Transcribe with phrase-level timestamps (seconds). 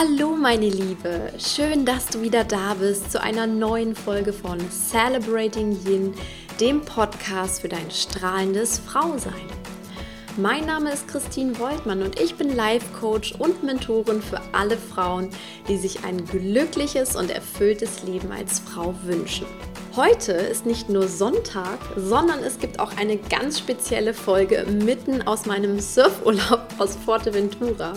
[0.00, 5.76] Hallo meine Liebe, schön, dass du wieder da bist zu einer neuen Folge von Celebrating
[5.84, 6.14] Yin,
[6.60, 9.32] dem Podcast für dein strahlendes Frausein.
[10.36, 15.30] Mein Name ist Christine Woltmann und ich bin Life Coach und Mentorin für alle Frauen,
[15.66, 19.48] die sich ein glückliches und erfülltes Leben als Frau wünschen.
[19.96, 25.44] Heute ist nicht nur Sonntag, sondern es gibt auch eine ganz spezielle Folge mitten aus
[25.44, 27.94] meinem Surfurlaub aus Forteventura.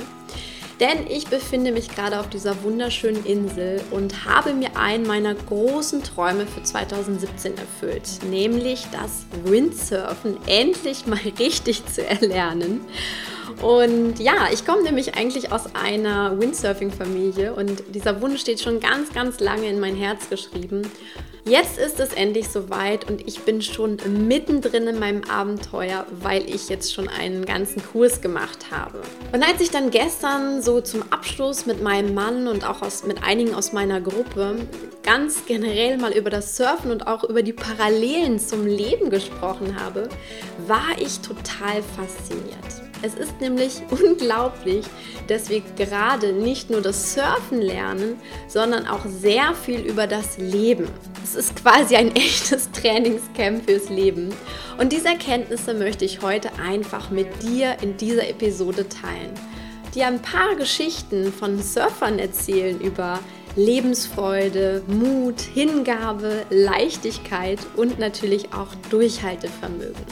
[0.81, 6.01] Denn ich befinde mich gerade auf dieser wunderschönen Insel und habe mir einen meiner großen
[6.01, 12.81] Träume für 2017 erfüllt, nämlich das Windsurfen endlich mal richtig zu erlernen.
[13.61, 19.13] Und ja, ich komme nämlich eigentlich aus einer Windsurfing-Familie und dieser Wunsch steht schon ganz,
[19.13, 20.81] ganz lange in mein Herz geschrieben.
[21.43, 26.69] Jetzt ist es endlich soweit und ich bin schon mittendrin in meinem Abenteuer, weil ich
[26.69, 29.01] jetzt schon einen ganzen Kurs gemacht habe.
[29.31, 33.23] Und als ich dann gestern so zum Abschluss mit meinem Mann und auch aus, mit
[33.23, 34.67] einigen aus meiner Gruppe
[35.01, 40.09] ganz generell mal über das Surfen und auch über die Parallelen zum Leben gesprochen habe,
[40.67, 42.90] war ich total fasziniert.
[43.01, 44.85] Es ist nämlich unglaublich,
[45.27, 50.87] dass wir gerade nicht nur das Surfen lernen, sondern auch sehr viel über das Leben.
[51.23, 54.33] Es ist quasi ein echtes Trainingscamp fürs Leben.
[54.77, 59.33] Und diese Erkenntnisse möchte ich heute einfach mit dir in dieser Episode teilen.
[59.95, 63.19] Dir ein paar Geschichten von Surfern erzählen über
[63.57, 70.05] Lebensfreude, Mut, Hingabe, Leichtigkeit und natürlich auch Durchhaltevermögen.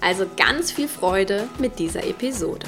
[0.00, 2.66] Also ganz viel Freude mit dieser Episode.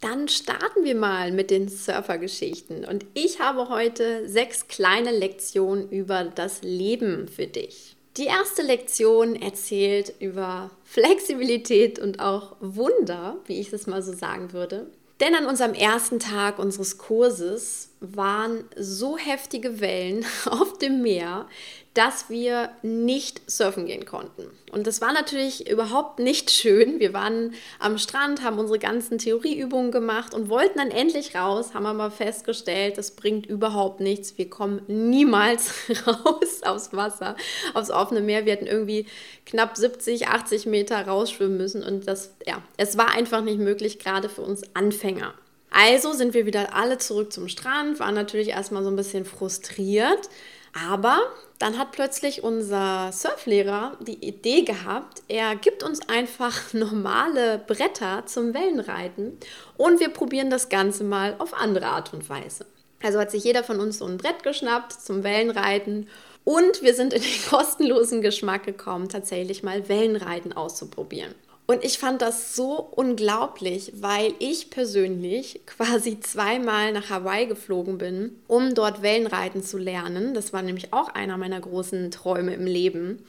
[0.00, 6.24] Dann starten wir mal mit den Surfergeschichten und ich habe heute sechs kleine Lektionen über
[6.24, 7.96] das Leben für dich.
[8.16, 14.52] Die erste Lektion erzählt über Flexibilität und auch Wunder, wie ich es mal so sagen
[14.52, 14.86] würde.
[15.20, 21.46] Denn an unserem ersten Tag unseres Kurses waren so heftige Wellen auf dem Meer,
[21.94, 24.50] dass wir nicht surfen gehen konnten.
[24.72, 26.98] Und das war natürlich überhaupt nicht schön.
[26.98, 31.86] Wir waren am Strand, haben unsere ganzen Theorieübungen gemacht und wollten dann endlich raus, haben
[31.86, 34.36] aber festgestellt, das bringt überhaupt nichts.
[34.36, 35.72] Wir kommen niemals
[36.06, 37.36] raus aufs Wasser,
[37.74, 38.44] aufs offene Meer.
[38.44, 39.06] Wir hatten irgendwie
[39.46, 44.28] knapp 70, 80 Meter rausschwimmen müssen und das, ja, es war einfach nicht möglich, gerade
[44.28, 45.34] für uns Anfänger.
[45.70, 50.28] Also sind wir wieder alle zurück zum Strand, waren natürlich erstmal so ein bisschen frustriert,
[50.74, 51.20] aber
[51.58, 58.54] dann hat plötzlich unser Surflehrer die Idee gehabt, er gibt uns einfach normale Bretter zum
[58.54, 59.38] Wellenreiten
[59.76, 62.66] und wir probieren das Ganze mal auf andere Art und Weise.
[63.02, 66.08] Also hat sich jeder von uns so ein Brett geschnappt zum Wellenreiten
[66.42, 71.34] und wir sind in den kostenlosen Geschmack gekommen, tatsächlich mal Wellenreiten auszuprobieren.
[71.66, 78.38] Und ich fand das so unglaublich, weil ich persönlich quasi zweimal nach Hawaii geflogen bin,
[78.46, 80.34] um dort Wellenreiten zu lernen.
[80.34, 83.24] Das war nämlich auch einer meiner großen Träume im Leben.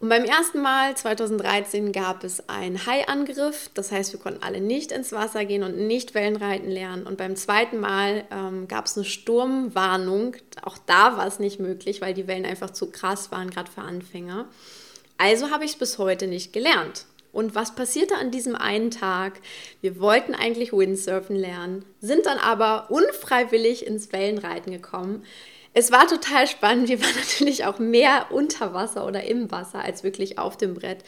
[0.00, 4.92] Und beim ersten Mal 2013 gab es einen Haiangriff, das heißt, wir konnten alle nicht
[4.92, 7.04] ins Wasser gehen und nicht Wellenreiten lernen.
[7.04, 12.00] Und beim zweiten Mal ähm, gab es eine Sturmwarnung, auch da war es nicht möglich,
[12.00, 14.46] weil die Wellen einfach zu krass waren, gerade für Anfänger.
[15.16, 17.06] Also habe ich es bis heute nicht gelernt.
[17.32, 19.40] Und was passierte an diesem einen Tag?
[19.80, 25.24] Wir wollten eigentlich Windsurfen lernen, sind dann aber unfreiwillig ins Wellenreiten gekommen.
[25.74, 26.88] Es war total spannend.
[26.88, 31.04] Wir waren natürlich auch mehr unter Wasser oder im Wasser als wirklich auf dem Brett.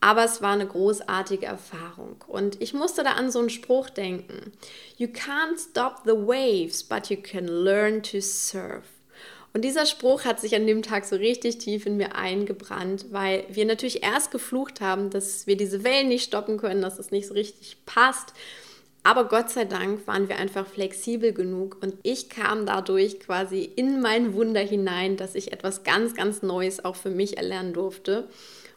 [0.00, 2.24] Aber es war eine großartige Erfahrung.
[2.28, 4.52] Und ich musste da an so einen Spruch denken.
[4.96, 8.84] You can't stop the waves, but you can learn to surf.
[9.52, 13.44] Und dieser Spruch hat sich an dem Tag so richtig tief in mir eingebrannt, weil
[13.48, 17.26] wir natürlich erst geflucht haben, dass wir diese Wellen nicht stoppen können, dass es nicht
[17.26, 18.34] so richtig passt.
[19.04, 24.02] Aber Gott sei Dank waren wir einfach flexibel genug und ich kam dadurch quasi in
[24.02, 28.28] mein Wunder hinein, dass ich etwas ganz, ganz Neues auch für mich erlernen durfte.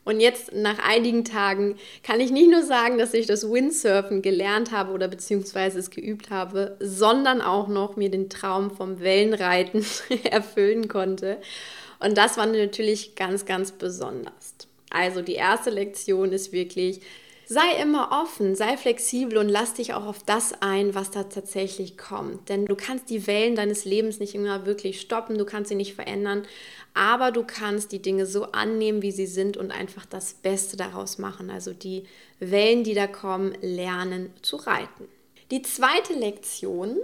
[0.03, 4.71] Und jetzt nach einigen Tagen kann ich nicht nur sagen, dass ich das Windsurfen gelernt
[4.71, 9.85] habe oder beziehungsweise es geübt habe, sondern auch noch mir den Traum vom Wellenreiten
[10.23, 11.37] erfüllen konnte.
[11.99, 14.55] Und das war natürlich ganz, ganz besonders.
[14.89, 17.01] Also die erste Lektion ist wirklich,
[17.51, 21.97] sei immer offen, sei flexibel und lass dich auch auf das ein, was da tatsächlich
[21.97, 22.47] kommt.
[22.47, 25.93] Denn du kannst die Wellen deines Lebens nicht immer wirklich stoppen, du kannst sie nicht
[25.93, 26.43] verändern,
[26.93, 31.17] aber du kannst die Dinge so annehmen, wie sie sind und einfach das Beste daraus
[31.17, 31.49] machen.
[31.49, 32.05] Also die
[32.39, 35.09] Wellen, die da kommen, lernen zu reiten.
[35.51, 36.95] Die zweite Lektion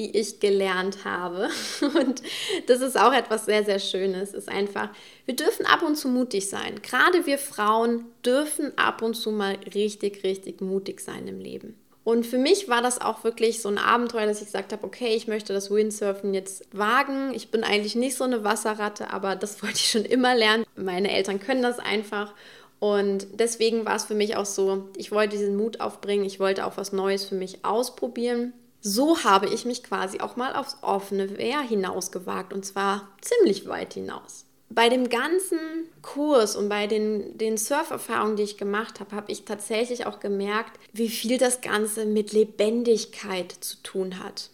[0.00, 1.50] die ich gelernt habe.
[1.82, 2.22] Und
[2.66, 4.88] das ist auch etwas sehr, sehr Schönes, ist einfach,
[5.26, 6.80] wir dürfen ab und zu mutig sein.
[6.82, 11.78] Gerade wir Frauen dürfen ab und zu mal richtig, richtig mutig sein im Leben.
[12.02, 15.14] Und für mich war das auch wirklich so ein Abenteuer, dass ich gesagt habe, okay,
[15.14, 17.32] ich möchte das Windsurfen jetzt wagen.
[17.34, 20.64] Ich bin eigentlich nicht so eine Wasserratte, aber das wollte ich schon immer lernen.
[20.76, 22.32] Meine Eltern können das einfach.
[22.78, 26.66] Und deswegen war es für mich auch so, ich wollte diesen Mut aufbringen, ich wollte
[26.66, 28.54] auch was Neues für mich ausprobieren.
[28.80, 33.94] So habe ich mich quasi auch mal aufs offene Meer hinausgewagt und zwar ziemlich weit
[33.94, 35.58] hinaus bei dem ganzen
[36.00, 40.78] Kurs und bei den, den Surferfahrungen, die ich gemacht habe, habe ich tatsächlich auch gemerkt,
[40.92, 44.50] wie viel das Ganze mit Lebendigkeit zu tun hat.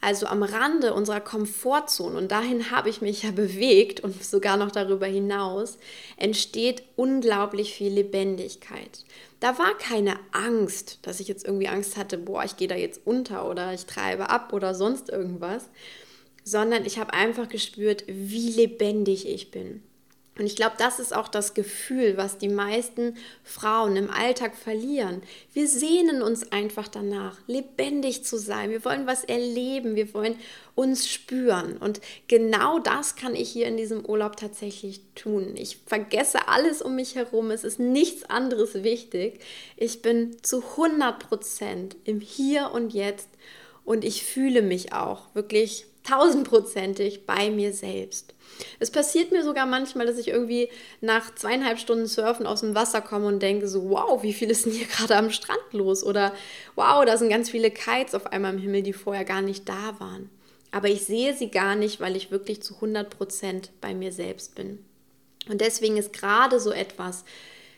[0.00, 4.70] Also am Rande unserer Komfortzone, und dahin habe ich mich ja bewegt und sogar noch
[4.70, 5.78] darüber hinaus,
[6.16, 9.04] entsteht unglaublich viel Lebendigkeit.
[9.40, 13.00] Da war keine Angst, dass ich jetzt irgendwie Angst hatte, boah, ich gehe da jetzt
[13.04, 15.68] unter oder ich treibe ab oder sonst irgendwas,
[16.42, 19.82] sondern ich habe einfach gespürt, wie lebendig ich bin.
[20.38, 25.22] Und ich glaube, das ist auch das Gefühl, was die meisten Frauen im Alltag verlieren.
[25.54, 28.70] Wir sehnen uns einfach danach, lebendig zu sein.
[28.70, 30.38] Wir wollen was erleben, wir wollen
[30.74, 31.78] uns spüren.
[31.78, 35.54] Und genau das kann ich hier in diesem Urlaub tatsächlich tun.
[35.56, 39.40] Ich vergesse alles um mich herum, es ist nichts anderes wichtig.
[39.76, 43.28] Ich bin zu 100 Prozent im Hier und Jetzt
[43.86, 48.34] und ich fühle mich auch wirklich tausendprozentig bei mir selbst.
[48.78, 50.68] Es passiert mir sogar manchmal, dass ich irgendwie
[51.00, 54.66] nach zweieinhalb Stunden Surfen aus dem Wasser komme und denke so, wow, wie viel ist
[54.66, 56.04] denn hier gerade am Strand los?
[56.04, 56.32] Oder
[56.74, 59.96] wow, da sind ganz viele Kites auf einmal im Himmel, die vorher gar nicht da
[59.98, 60.30] waren.
[60.70, 64.54] Aber ich sehe sie gar nicht, weil ich wirklich zu 100 Prozent bei mir selbst
[64.54, 64.84] bin.
[65.48, 67.24] Und deswegen ist gerade so etwas,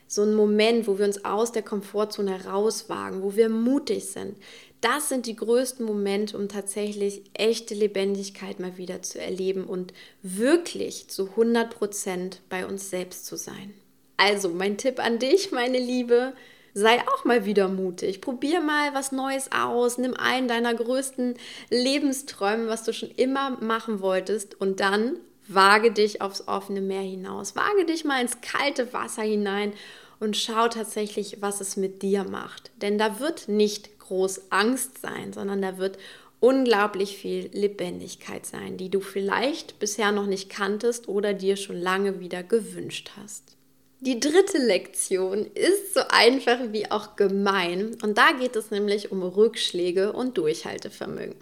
[0.06, 4.36] so ein Moment, wo wir uns aus der Komfortzone herauswagen, wo wir mutig sind,
[4.80, 9.92] das sind die größten Momente, um tatsächlich echte Lebendigkeit mal wieder zu erleben und
[10.22, 13.74] wirklich zu 100 Prozent bei uns selbst zu sein.
[14.16, 16.32] Also, mein Tipp an dich, meine Liebe,
[16.74, 18.20] sei auch mal wieder mutig.
[18.20, 19.98] Probier mal was Neues aus.
[19.98, 21.34] Nimm einen deiner größten
[21.70, 25.16] Lebensträume, was du schon immer machen wolltest, und dann
[25.48, 27.56] wage dich aufs offene Meer hinaus.
[27.56, 29.72] Wage dich mal ins kalte Wasser hinein
[30.20, 32.70] und schau tatsächlich, was es mit dir macht.
[32.82, 35.98] Denn da wird nicht groß Angst sein, sondern da wird
[36.40, 42.20] unglaublich viel Lebendigkeit sein, die du vielleicht bisher noch nicht kanntest oder dir schon lange
[42.20, 43.56] wieder gewünscht hast.
[44.00, 49.22] Die dritte Lektion ist so einfach wie auch gemein und da geht es nämlich um
[49.22, 51.34] Rückschläge und Durchhaltevermögen.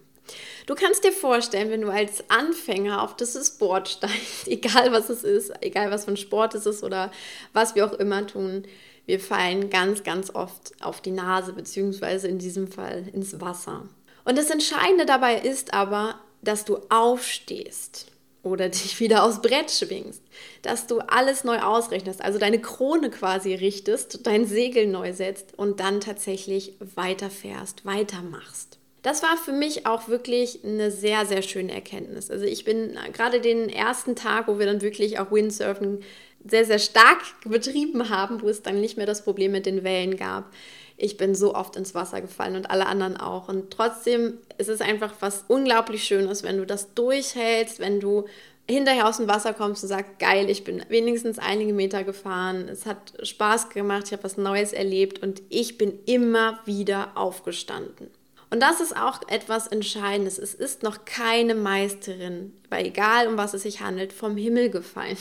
[0.66, 5.22] Du kannst dir vorstellen, wenn du als Anfänger auf dieses Board steigst, egal was es
[5.22, 7.12] ist, egal was für ein Sport es ist oder
[7.52, 8.64] was wir auch immer tun,
[9.06, 13.88] wir fallen ganz, ganz oft auf die Nase, beziehungsweise in diesem Fall ins Wasser.
[14.24, 18.06] Und das Entscheidende dabei ist aber, dass du aufstehst
[18.42, 20.22] oder dich wieder aufs Brett schwingst,
[20.62, 25.80] dass du alles neu ausrechnest, also deine Krone quasi richtest, dein Segel neu setzt und
[25.80, 28.78] dann tatsächlich weiterfährst, weitermachst.
[29.02, 32.28] Das war für mich auch wirklich eine sehr, sehr schöne Erkenntnis.
[32.28, 36.02] Also ich bin gerade den ersten Tag, wo wir dann wirklich auch Windsurfen
[36.48, 40.16] sehr, sehr stark betrieben haben, wo es dann nicht mehr das Problem mit den Wellen
[40.16, 40.52] gab.
[40.96, 43.48] Ich bin so oft ins Wasser gefallen und alle anderen auch.
[43.48, 48.24] Und trotzdem ist es einfach was unglaublich Schönes, wenn du das durchhältst, wenn du
[48.68, 52.86] hinterher aus dem Wasser kommst und sagst, geil, ich bin wenigstens einige Meter gefahren, es
[52.86, 58.10] hat Spaß gemacht, ich habe was Neues erlebt und ich bin immer wieder aufgestanden.
[58.50, 60.38] Und das ist auch etwas Entscheidendes.
[60.38, 65.16] Es ist noch keine Meisterin, weil egal um was es sich handelt, vom Himmel gefallen.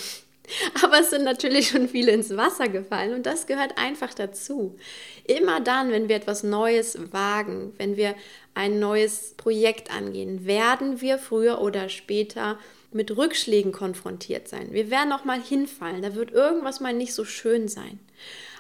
[0.84, 4.78] Aber es sind natürlich schon viele ins Wasser gefallen und das gehört einfach dazu.
[5.26, 8.16] Immer dann, wenn wir etwas Neues wagen, wenn wir
[8.54, 12.58] ein neues Projekt angehen, werden wir früher oder später
[12.92, 14.70] mit Rückschlägen konfrontiert sein.
[14.72, 18.00] Wir werden auch mal hinfallen, da wird irgendwas mal nicht so schön sein.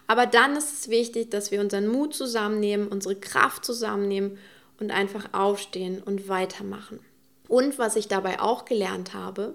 [0.07, 4.37] Aber dann ist es wichtig, dass wir unseren Mut zusammennehmen, unsere Kraft zusammennehmen
[4.79, 6.99] und einfach aufstehen und weitermachen.
[7.47, 9.53] Und was ich dabei auch gelernt habe,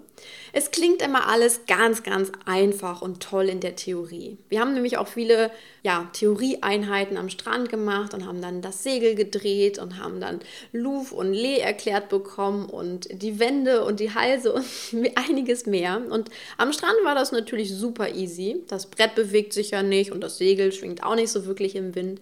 [0.53, 4.37] es klingt immer alles ganz, ganz einfach und toll in der Theorie.
[4.49, 5.51] Wir haben nämlich auch viele
[5.83, 10.39] ja, Theorieeinheiten am Strand gemacht und haben dann das Segel gedreht und haben dann
[10.71, 14.65] Louvre und Lee erklärt bekommen und die Wände und die Halse und
[15.15, 16.01] einiges mehr.
[16.09, 18.63] Und am Strand war das natürlich super easy.
[18.67, 21.95] Das Brett bewegt sich ja nicht und das Segel schwingt auch nicht so wirklich im
[21.95, 22.21] Wind.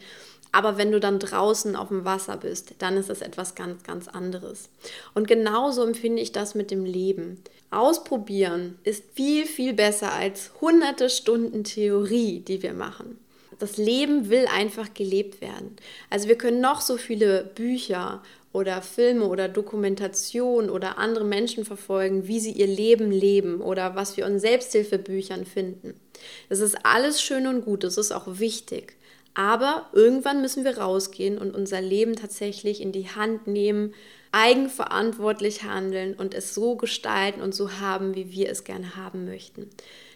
[0.51, 4.08] Aber wenn du dann draußen auf dem Wasser bist, dann ist es etwas ganz, ganz
[4.08, 4.70] anderes.
[5.13, 7.44] Und genauso empfinde ich das mit dem Leben.
[7.72, 13.20] Ausprobieren ist viel, viel besser als hunderte Stunden Theorie, die wir machen.
[13.60, 15.75] Das Leben will einfach gelebt werden.
[16.10, 22.27] Also wir können noch so viele Bücher oder Filme oder Dokumentation oder andere Menschen verfolgen,
[22.27, 26.00] wie sie ihr Leben leben oder was wir in Selbsthilfebüchern finden.
[26.48, 28.96] Das ist alles schön und gut, das ist auch wichtig.
[29.33, 33.93] Aber irgendwann müssen wir rausgehen und unser Leben tatsächlich in die Hand nehmen,
[34.31, 39.69] eigenverantwortlich handeln und es so gestalten und so haben, wie wir es gerne haben möchten.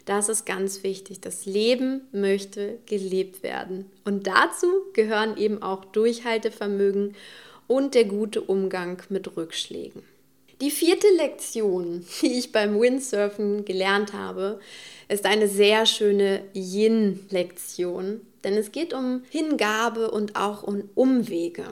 [0.04, 1.20] Das ist ganz wichtig.
[1.20, 3.90] Das Leben möchte gelebt werden.
[4.04, 7.14] Und dazu gehören eben auch Durchhaltevermögen
[7.66, 10.02] und der gute Umgang mit Rückschlägen.
[10.60, 14.60] Die vierte Lektion, die ich beim Windsurfen gelernt habe,
[15.08, 21.64] ist eine sehr schöne Yin-Lektion, denn es geht um Hingabe und auch um Umwege.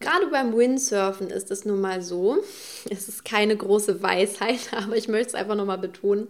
[0.00, 2.38] Gerade beim Windsurfen ist es nun mal so,
[2.90, 6.28] es ist keine große Weisheit, aber ich möchte es einfach nochmal betonen,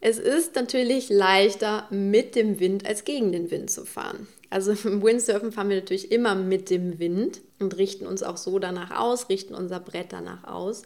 [0.00, 4.28] es ist natürlich leichter, mit dem Wind als gegen den Wind zu fahren.
[4.50, 8.58] Also im Windsurfen fahren wir natürlich immer mit dem Wind und richten uns auch so
[8.58, 10.82] danach aus, richten unser Brett danach aus.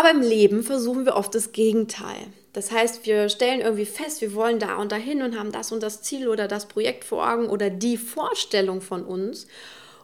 [0.00, 2.28] Aber im Leben versuchen wir oft das Gegenteil.
[2.54, 5.82] Das heißt, wir stellen irgendwie fest, wir wollen da und dahin und haben das und
[5.82, 9.46] das Ziel oder das Projekt vor Augen oder die Vorstellung von uns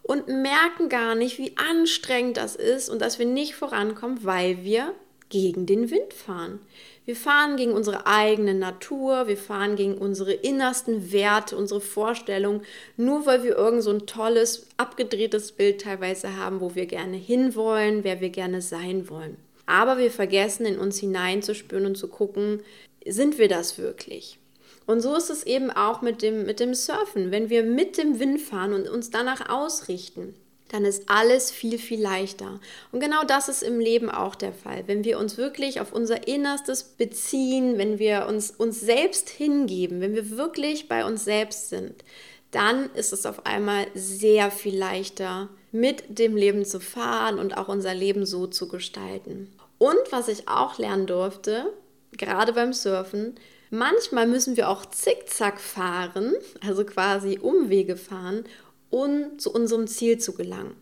[0.02, 4.94] und merken gar nicht, wie anstrengend das ist und dass wir nicht vorankommen, weil wir
[5.30, 6.60] gegen den Wind fahren.
[7.06, 12.60] Wir fahren gegen unsere eigene Natur, wir fahren gegen unsere innersten Werte, unsere Vorstellungen,
[12.98, 18.04] nur weil wir irgend so ein tolles, abgedrehtes Bild teilweise haben, wo wir gerne hinwollen,
[18.04, 19.38] wer wir gerne sein wollen.
[19.66, 22.62] Aber wir vergessen, in uns hineinzuspüren und zu gucken,
[23.04, 24.38] sind wir das wirklich?
[24.87, 27.32] Und so ist es eben auch mit dem, mit dem Surfen.
[27.32, 30.35] Wenn wir mit dem Wind fahren und uns danach ausrichten,
[30.68, 32.61] dann ist alles viel, viel leichter.
[32.92, 34.85] Und genau das ist im Leben auch der Fall.
[34.87, 40.14] Wenn wir uns wirklich auf unser Innerstes beziehen, wenn wir uns, uns selbst hingeben, wenn
[40.14, 42.04] wir wirklich bei uns selbst sind,
[42.50, 47.68] dann ist es auf einmal sehr viel leichter, mit dem Leben zu fahren und auch
[47.68, 49.52] unser Leben so zu gestalten.
[49.78, 51.73] Und was ich auch lernen durfte,
[52.12, 53.35] gerade beim Surfen,
[53.71, 56.35] manchmal müssen wir auch zickzack fahren,
[56.66, 58.45] also quasi Umwege fahren,
[58.90, 60.76] um zu unserem Ziel zu gelangen.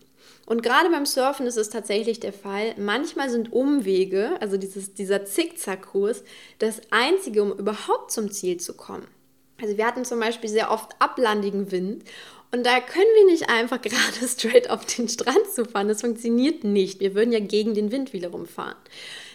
[0.47, 2.75] Und gerade beim Surfen ist es tatsächlich der Fall.
[2.77, 6.23] Manchmal sind Umwege, also dieses, dieser Zickzackkurs,
[6.59, 9.07] das einzige, um überhaupt zum Ziel zu kommen.
[9.61, 12.05] Also wir hatten zum Beispiel sehr oft ablandigen Wind
[12.55, 15.89] und da können wir nicht einfach gerade straight auf den Strand zu fahren.
[15.89, 17.01] Das funktioniert nicht.
[17.01, 18.77] Wir würden ja gegen den Wind wiederum fahren.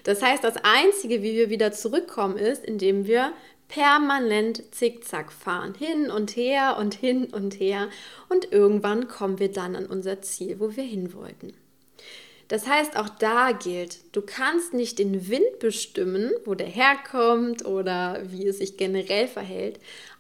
[0.05, 3.33] Das heißt, das Einzige, wie wir wieder zurückkommen, ist, indem wir
[3.67, 7.89] permanent zickzack fahren, hin und her und hin und her
[8.29, 11.53] und irgendwann kommen wir dann an unser Ziel, wo wir hin wollten.
[12.49, 18.23] Das heißt, auch da gilt, du kannst nicht den Wind bestimmen, wo der herkommt oder
[18.25, 19.79] wie es sich generell verhält,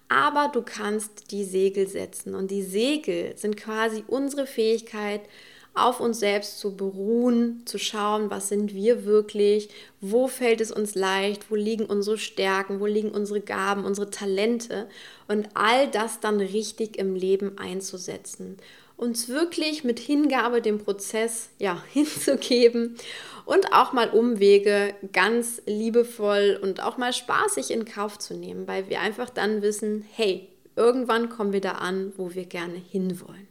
[0.09, 2.35] aber du kannst die Segel setzen.
[2.35, 5.21] Und die Segel sind quasi unsere Fähigkeit,
[5.73, 9.69] auf uns selbst zu beruhen, zu schauen, was sind wir wirklich,
[10.01, 14.87] wo fällt es uns leicht, wo liegen unsere Stärken, wo liegen unsere Gaben, unsere Talente
[15.27, 18.57] und all das dann richtig im Leben einzusetzen.
[18.97, 22.95] Uns wirklich mit Hingabe dem Prozess ja, hinzugeben
[23.45, 28.89] und auch mal Umwege ganz liebevoll und auch mal spaßig in Kauf zu nehmen, weil
[28.89, 33.47] wir einfach dann wissen, hey, irgendwann kommen wir da an, wo wir gerne hinwollen.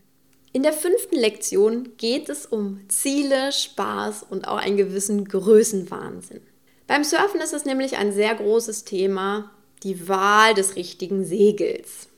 [0.53, 6.41] In der fünften Lektion geht es um Ziele, Spaß und auch einen gewissen Größenwahnsinn.
[6.87, 9.51] Beim Surfen ist es nämlich ein sehr großes Thema,
[9.83, 12.09] die Wahl des richtigen Segels.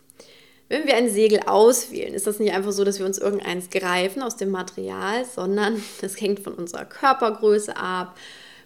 [0.68, 4.22] Wenn wir ein Segel auswählen, ist das nicht einfach so, dass wir uns irgendeins greifen
[4.22, 8.16] aus dem Material, sondern das hängt von unserer Körpergröße ab,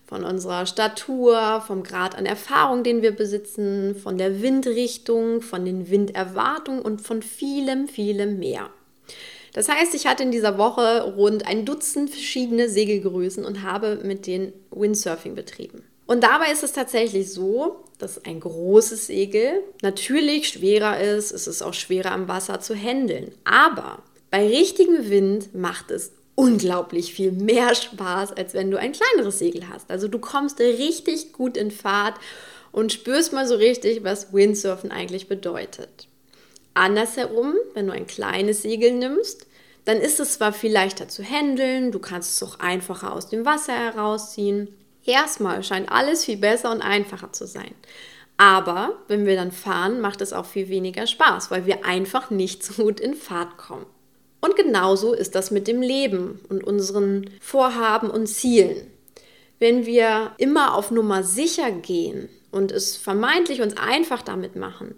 [0.06, 5.88] von unserer Statur, vom Grad an Erfahrung, den wir besitzen, von der Windrichtung, von den
[5.88, 8.68] Winderwartungen und von vielem, vielem mehr.
[9.54, 14.26] Das heißt, ich hatte in dieser Woche rund ein Dutzend verschiedene Segelgrößen und habe mit
[14.26, 15.84] denen Windsurfing betrieben.
[16.06, 21.62] Und dabei ist es tatsächlich so, dass ein großes Segel natürlich schwerer ist, es ist
[21.62, 23.32] auch schwerer am Wasser zu handeln.
[23.44, 29.38] Aber bei richtigem Wind macht es unglaublich viel mehr Spaß, als wenn du ein kleineres
[29.38, 29.88] Segel hast.
[29.88, 32.16] Also du kommst richtig gut in Fahrt
[32.72, 36.08] und spürst mal so richtig, was Windsurfen eigentlich bedeutet.
[36.74, 39.46] Andersherum, wenn du ein kleines Segel nimmst,
[39.84, 43.44] dann ist es zwar viel leichter zu handeln, du kannst es auch einfacher aus dem
[43.44, 44.68] Wasser herausziehen.
[45.04, 47.74] Erstmal scheint alles viel besser und einfacher zu sein.
[48.36, 52.64] Aber wenn wir dann fahren, macht es auch viel weniger Spaß, weil wir einfach nicht
[52.64, 53.86] so gut in Fahrt kommen.
[54.40, 58.90] Und genauso ist das mit dem Leben und unseren Vorhaben und Zielen.
[59.58, 64.94] Wenn wir immer auf Nummer sicher gehen und es vermeintlich uns einfach damit machen,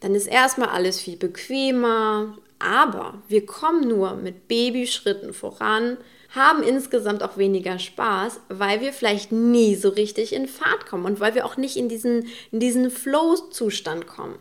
[0.00, 5.96] dann ist erstmal alles viel bequemer, aber wir kommen nur mit Babyschritten voran,
[6.34, 11.20] haben insgesamt auch weniger Spaß, weil wir vielleicht nie so richtig in Fahrt kommen und
[11.20, 14.38] weil wir auch nicht in diesen, in diesen Flow-Zustand kommen.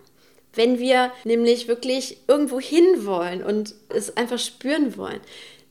[0.54, 5.22] Wenn wir nämlich wirklich irgendwo hin wollen und es einfach spüren wollen,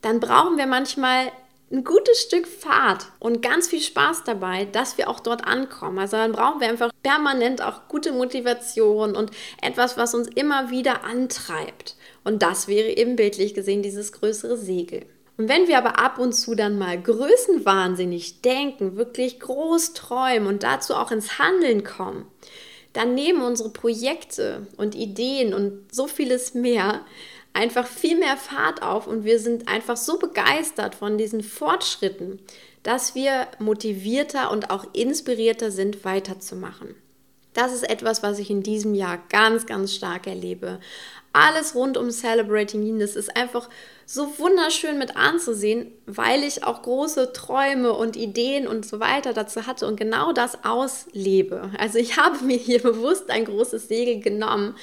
[0.01, 1.33] dann brauchen wir manchmal
[1.71, 5.99] ein gutes Stück Fahrt und ganz viel Spaß dabei, dass wir auch dort ankommen.
[5.99, 9.31] Also dann brauchen wir einfach permanent auch gute Motivation und
[9.61, 11.97] etwas, was uns immer wieder antreibt.
[12.23, 15.07] Und das wäre eben bildlich gesehen dieses größere Segel.
[15.39, 20.63] Und wenn wir aber ab und zu dann mal größenwahnsinnig denken, wirklich groß träumen und
[20.63, 22.27] dazu auch ins Handeln kommen,
[22.93, 27.05] dann nehmen unsere Projekte und Ideen und so vieles mehr
[27.57, 32.39] einfach viel mehr Fahrt auf und wir sind einfach so begeistert von diesen Fortschritten,
[32.83, 36.95] dass wir motivierter und auch inspirierter sind, weiterzumachen.
[37.55, 40.79] Das ist etwas, was ich in diesem Jahr ganz, ganz stark erlebe.
[41.33, 43.71] Alles rund um Celebrating Yin, das ist einfach
[44.05, 49.67] so wunderschön mit anzusehen, weil ich auch große Träume und Ideen und so weiter dazu
[49.67, 51.71] hatte und genau das auslebe.
[51.79, 54.77] Also ich habe mir hier bewusst ein großes Segel genommen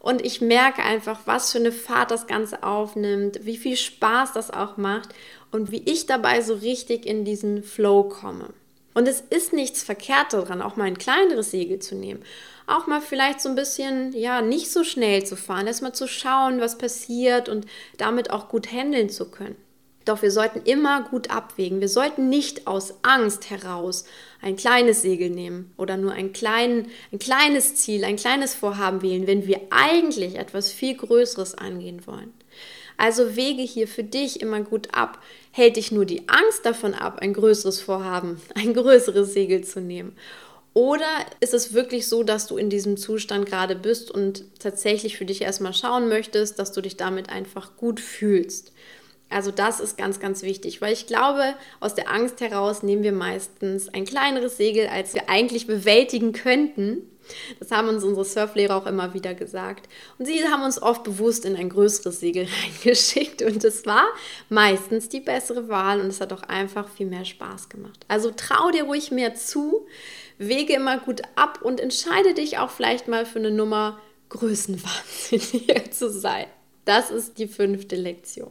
[0.00, 4.50] und ich merke einfach, was für eine Fahrt das Ganze aufnimmt, wie viel Spaß das
[4.50, 5.10] auch macht
[5.52, 8.48] und wie ich dabei so richtig in diesen Flow komme.
[8.94, 12.24] Und es ist nichts verkehrt daran, auch mal ein kleineres Segel zu nehmen.
[12.66, 16.60] Auch mal vielleicht so ein bisschen, ja, nicht so schnell zu fahren, erstmal zu schauen,
[16.60, 17.66] was passiert und
[17.98, 19.56] damit auch gut handeln zu können.
[20.04, 21.80] Doch wir sollten immer gut abwägen.
[21.80, 24.04] Wir sollten nicht aus Angst heraus
[24.40, 29.26] ein kleines Segel nehmen oder nur ein, klein, ein kleines Ziel, ein kleines Vorhaben wählen,
[29.26, 32.32] wenn wir eigentlich etwas viel Größeres angehen wollen.
[32.96, 35.22] Also wege hier für dich immer gut ab.
[35.52, 40.16] Hält dich nur die Angst davon ab, ein größeres Vorhaben, ein größeres Segel zu nehmen?
[40.72, 41.08] Oder
[41.40, 45.42] ist es wirklich so, dass du in diesem Zustand gerade bist und tatsächlich für dich
[45.42, 48.72] erstmal schauen möchtest, dass du dich damit einfach gut fühlst?
[49.30, 53.12] Also das ist ganz, ganz wichtig, weil ich glaube, aus der Angst heraus nehmen wir
[53.12, 57.02] meistens ein kleineres Segel, als wir eigentlich bewältigen könnten.
[57.60, 59.88] Das haben uns unsere Surflehrer auch immer wieder gesagt.
[60.18, 62.48] Und sie haben uns oft bewusst in ein größeres Segel
[62.84, 63.42] reingeschickt.
[63.42, 64.06] Und es war
[64.48, 68.04] meistens die bessere Wahl und es hat auch einfach viel mehr Spaß gemacht.
[68.08, 69.86] Also trau dir ruhig mehr zu,
[70.38, 76.10] wege immer gut ab und entscheide dich auch vielleicht mal für eine Nummer größenwahnsinniger zu
[76.10, 76.46] sein.
[76.84, 78.50] Das ist die fünfte Lektion.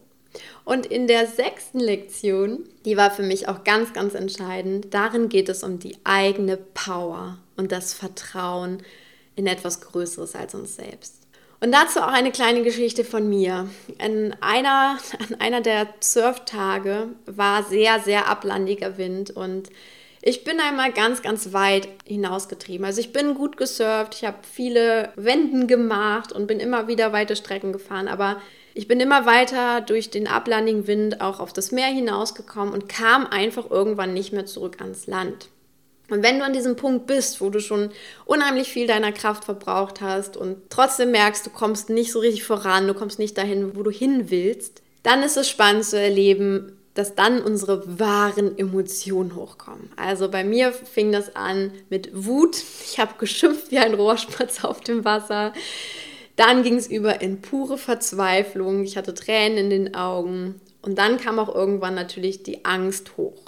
[0.63, 5.49] Und in der sechsten Lektion, die war für mich auch ganz, ganz entscheidend, darin geht
[5.49, 8.83] es um die eigene Power und das Vertrauen
[9.35, 11.15] in etwas Größeres als uns selbst.
[11.61, 13.69] Und dazu auch eine kleine Geschichte von mir.
[13.97, 14.97] An einer,
[15.29, 19.69] an einer der Surftage war sehr, sehr ablandiger Wind und
[20.21, 22.85] ich bin einmal ganz, ganz weit hinausgetrieben.
[22.85, 27.37] Also ich bin gut gesurft, ich habe viele Wenden gemacht und bin immer wieder weite
[27.37, 28.41] Strecken gefahren, aber
[28.73, 33.25] ich bin immer weiter durch den ablandigen Wind auch auf das Meer hinausgekommen und kam
[33.27, 35.49] einfach irgendwann nicht mehr zurück ans Land.
[36.09, 37.91] Und wenn du an diesem Punkt bist, wo du schon
[38.25, 42.87] unheimlich viel deiner Kraft verbraucht hast und trotzdem merkst, du kommst nicht so richtig voran,
[42.87, 47.15] du kommst nicht dahin, wo du hin willst, dann ist es spannend zu erleben, dass
[47.15, 49.91] dann unsere wahren Emotionen hochkommen.
[49.95, 52.57] Also bei mir fing das an mit Wut.
[52.83, 55.53] Ich habe geschimpft wie ein Rohrspatz auf dem Wasser.
[56.39, 58.85] Dann ging es über in pure Verzweiflung.
[58.85, 60.61] Ich hatte Tränen in den Augen.
[60.81, 63.41] Und dann kam auch irgendwann natürlich die Angst hoch.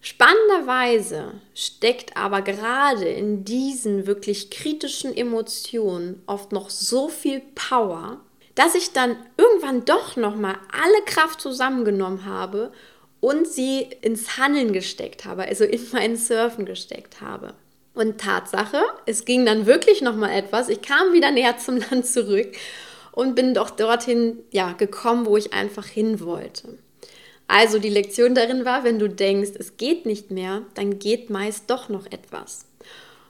[0.00, 8.18] Spannenderweise steckt aber gerade in diesen wirklich kritischen Emotionen oft noch so viel Power,
[8.56, 12.72] dass ich dann irgendwann doch noch mal alle Kraft zusammengenommen habe
[13.20, 17.54] und sie ins Handeln gesteckt habe, also in meinen Surfen gesteckt habe.
[17.94, 20.68] Und Tatsache, es ging dann wirklich noch mal etwas.
[20.68, 22.52] Ich kam wieder näher zum Land zurück
[23.12, 26.76] und bin doch dorthin ja gekommen, wo ich einfach hin wollte.
[27.46, 31.70] Also die Lektion darin war, wenn du denkst, es geht nicht mehr, dann geht meist
[31.70, 32.66] doch noch etwas.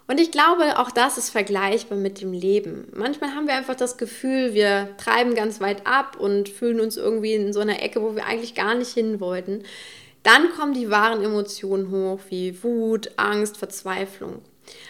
[0.07, 2.88] Und ich glaube, auch das ist vergleichbar mit dem Leben.
[2.94, 7.35] Manchmal haben wir einfach das Gefühl, wir treiben ganz weit ab und fühlen uns irgendwie
[7.35, 9.62] in so einer Ecke, wo wir eigentlich gar nicht hin wollten.
[10.22, 14.42] Dann kommen die wahren Emotionen hoch, wie Wut, Angst, Verzweiflung.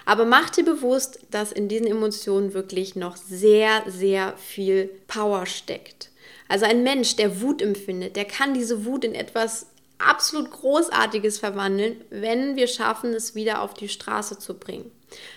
[0.05, 6.11] Aber mach dir bewusst, dass in diesen Emotionen wirklich noch sehr, sehr viel Power steckt.
[6.49, 9.67] Also ein Mensch, der Wut empfindet, der kann diese Wut in etwas
[9.99, 14.91] absolut Großartiges verwandeln, wenn wir schaffen, es wieder auf die Straße zu bringen.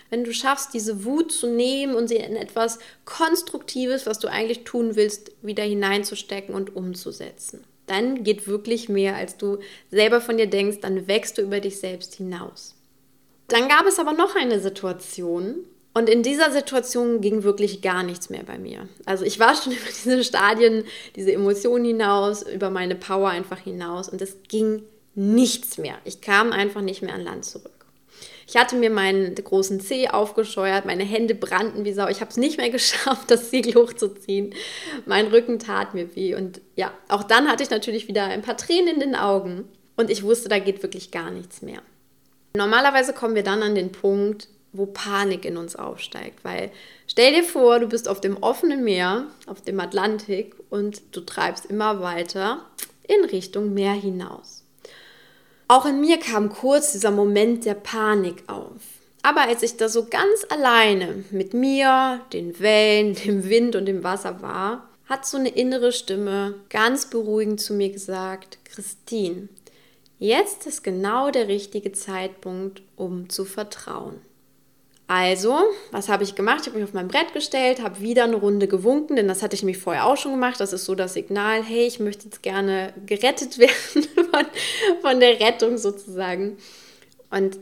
[0.09, 4.63] Wenn du schaffst, diese Wut zu nehmen und sie in etwas Konstruktives, was du eigentlich
[4.63, 7.63] tun willst, wieder hineinzustecken und umzusetzen.
[7.85, 9.59] Dann geht wirklich mehr, als du
[9.91, 12.76] selber von dir denkst, dann wächst du über dich selbst hinaus.
[13.47, 18.29] Dann gab es aber noch eine Situation und in dieser Situation ging wirklich gar nichts
[18.29, 18.87] mehr bei mir.
[19.05, 20.83] Also ich war schon über diese Stadien,
[21.15, 24.83] diese Emotionen hinaus, über meine Power einfach hinaus und es ging
[25.15, 25.95] nichts mehr.
[26.03, 27.71] Ich kam einfach nicht mehr an Land zurück.
[28.47, 32.07] Ich hatte mir meinen großen Zeh aufgescheuert, meine Hände brannten wie Sau.
[32.07, 34.53] Ich habe es nicht mehr geschafft, das Siegel hochzuziehen.
[35.05, 36.35] Mein Rücken tat mir weh.
[36.35, 39.65] Und ja, auch dann hatte ich natürlich wieder ein paar Tränen in den Augen.
[39.97, 41.81] Und ich wusste, da geht wirklich gar nichts mehr.
[42.57, 46.43] Normalerweise kommen wir dann an den Punkt, wo Panik in uns aufsteigt.
[46.43, 46.71] Weil
[47.07, 51.65] stell dir vor, du bist auf dem offenen Meer, auf dem Atlantik und du treibst
[51.65, 52.65] immer weiter
[53.07, 54.63] in Richtung Meer hinaus.
[55.67, 58.81] Auch in mir kam kurz dieser Moment der Panik auf.
[59.21, 64.03] Aber als ich da so ganz alleine mit mir, den Wellen, dem Wind und dem
[64.03, 69.47] Wasser war, hat so eine innere Stimme ganz beruhigend zu mir gesagt, Christine,
[70.19, 74.21] jetzt ist genau der richtige Zeitpunkt, um zu vertrauen.
[75.09, 75.57] Also,
[75.91, 76.61] was habe ich gemacht?
[76.61, 79.55] Ich habe mich auf mein Brett gestellt, habe wieder eine Runde gewunken, denn das hatte
[79.55, 80.59] ich nämlich vorher auch schon gemacht.
[80.59, 84.45] Das ist so das Signal, hey, ich möchte jetzt gerne gerettet werden von,
[85.01, 86.57] von der Rettung sozusagen.
[87.31, 87.57] Und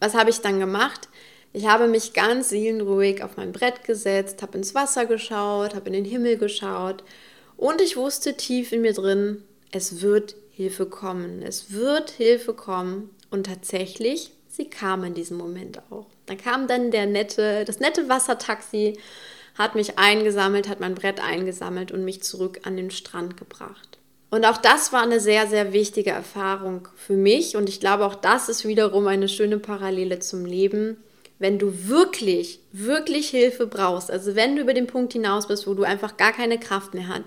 [0.00, 1.08] was habe ich dann gemacht?
[1.52, 5.94] Ich habe mich ganz seelenruhig auf mein Brett gesetzt, habe ins Wasser geschaut, habe in
[5.94, 7.02] den Himmel geschaut
[7.56, 11.40] und ich wusste tief in mir drin, es wird Hilfe kommen.
[11.40, 13.10] Es wird Hilfe kommen.
[13.30, 16.06] Und tatsächlich, sie kam in diesem Moment auch.
[16.26, 18.98] Da kam dann der nette, das nette Wassertaxi,
[19.54, 23.98] hat mich eingesammelt, hat mein Brett eingesammelt und mich zurück an den Strand gebracht.
[24.30, 27.54] Und auch das war eine sehr, sehr wichtige Erfahrung für mich.
[27.54, 30.96] Und ich glaube, auch das ist wiederum eine schöne Parallele zum Leben.
[31.38, 35.74] Wenn du wirklich, wirklich Hilfe brauchst, also wenn du über den Punkt hinaus bist, wo
[35.74, 37.22] du einfach gar keine Kraft mehr hast,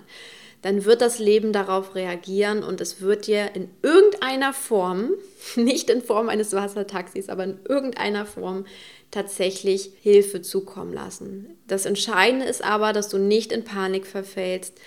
[0.61, 5.11] dann wird das Leben darauf reagieren und es wird dir in irgendeiner Form,
[5.55, 8.65] nicht in Form eines Wassertaxis, aber in irgendeiner Form
[9.09, 11.57] tatsächlich Hilfe zukommen lassen.
[11.67, 14.79] Das Entscheidende ist aber, dass du nicht in Panik verfällst,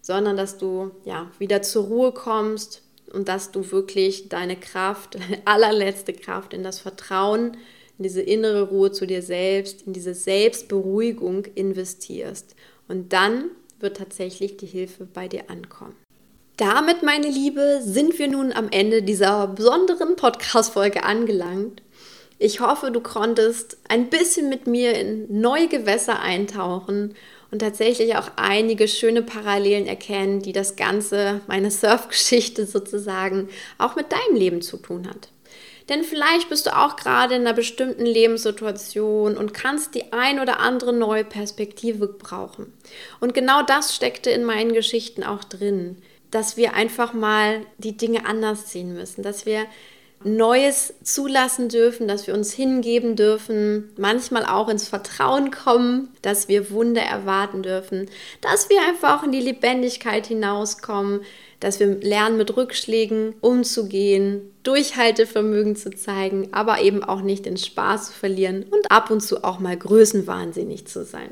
[0.00, 5.42] sondern dass du ja wieder zur Ruhe kommst und dass du wirklich deine Kraft, deine
[5.46, 7.56] allerletzte Kraft in das Vertrauen,
[7.98, 12.54] in diese innere Ruhe zu dir selbst, in diese Selbstberuhigung investierst.
[12.88, 13.50] Und dann
[13.82, 15.96] wird tatsächlich die Hilfe bei dir ankommen.
[16.56, 21.82] Damit, meine Liebe, sind wir nun am Ende dieser besonderen Podcast-Folge angelangt.
[22.38, 27.14] Ich hoffe, du konntest ein bisschen mit mir in neue Gewässer eintauchen
[27.50, 34.06] und tatsächlich auch einige schöne Parallelen erkennen, die das Ganze, meine Surfgeschichte sozusagen, auch mit
[34.10, 35.28] deinem Leben zu tun hat.
[35.88, 40.60] Denn vielleicht bist du auch gerade in einer bestimmten Lebenssituation und kannst die ein oder
[40.60, 42.72] andere neue Perspektive brauchen.
[43.20, 45.96] Und genau das steckte in meinen Geschichten auch drin,
[46.30, 49.66] dass wir einfach mal die Dinge anders sehen müssen, dass wir
[50.24, 56.70] Neues zulassen dürfen, dass wir uns hingeben dürfen, manchmal auch ins Vertrauen kommen, dass wir
[56.70, 58.08] Wunder erwarten dürfen,
[58.40, 61.22] dass wir einfach auch in die Lebendigkeit hinauskommen,
[61.62, 68.08] dass wir lernen, mit Rückschlägen umzugehen, Durchhaltevermögen zu zeigen, aber eben auch nicht den Spaß
[68.08, 71.30] zu verlieren und ab und zu auch mal größenwahnsinnig zu sein.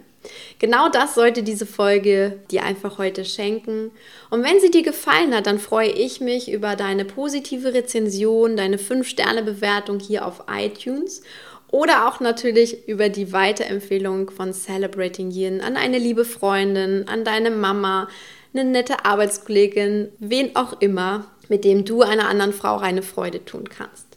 [0.59, 3.91] Genau das sollte diese Folge dir einfach heute schenken.
[4.29, 8.77] Und wenn sie dir gefallen hat, dann freue ich mich über deine positive Rezension, deine
[8.77, 11.23] 5-Sterne-Bewertung hier auf iTunes
[11.73, 17.51] oder auch natürlich über die Weiterempfehlung von Celebrating Yin an eine liebe Freundin, an deine
[17.51, 18.09] Mama,
[18.53, 23.69] eine nette Arbeitskollegin, wen auch immer, mit dem du einer anderen Frau eine Freude tun
[23.69, 24.11] kannst.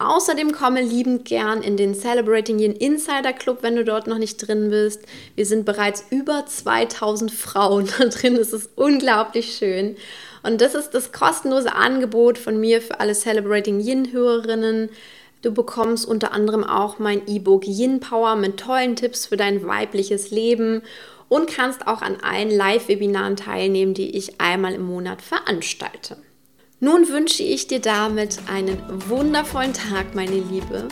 [0.00, 4.36] Außerdem komme liebend gern in den Celebrating Yin Insider Club, wenn du dort noch nicht
[4.36, 5.02] drin bist.
[5.34, 8.36] Wir sind bereits über 2000 Frauen da drin.
[8.36, 9.96] Es ist unglaublich schön.
[10.44, 14.88] Und das ist das kostenlose Angebot von mir für alle Celebrating Yin Hörerinnen.
[15.42, 20.30] Du bekommst unter anderem auch mein E-Book Yin Power mit tollen Tipps für dein weibliches
[20.30, 20.82] Leben
[21.28, 26.16] und kannst auch an allen Live-Webinaren teilnehmen, die ich einmal im Monat veranstalte.
[26.80, 30.88] Nun wünsche ich dir damit einen wundervollen Tag, meine Liebe.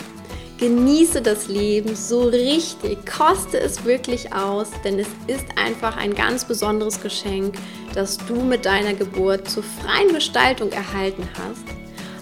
[0.59, 6.45] Genieße das Leben so richtig, koste es wirklich aus, denn es ist einfach ein ganz
[6.45, 7.57] besonderes Geschenk,
[7.95, 11.65] das du mit deiner Geburt zur freien Gestaltung erhalten hast.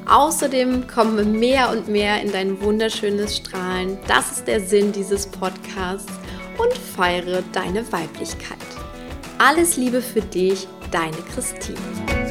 [0.06, 3.96] Außerdem komme mehr und mehr in dein wunderschönes Strahlen.
[4.08, 6.12] Das ist der Sinn dieses Podcasts
[6.64, 8.58] und feiere deine Weiblichkeit.
[9.38, 12.23] Alles Liebe für dich, deine Christine.